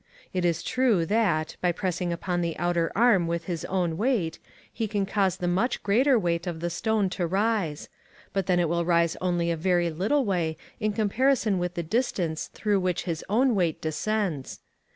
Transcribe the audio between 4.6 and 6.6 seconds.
he can cause the much greater weight of